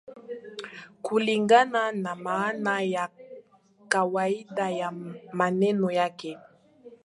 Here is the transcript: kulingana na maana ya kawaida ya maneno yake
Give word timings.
kulingana 1.01 1.91
na 1.91 2.15
maana 2.15 2.81
ya 2.81 3.09
kawaida 3.87 4.69
ya 4.69 4.91
maneno 5.33 5.91
yake 5.91 6.37